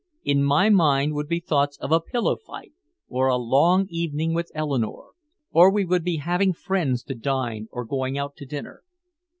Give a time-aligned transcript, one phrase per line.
[0.23, 2.73] In my mind would be thoughts of a pillow fight
[3.07, 5.11] or a long evening with Eleanore,
[5.51, 8.81] or we would be having friends to dine or going out to dinner.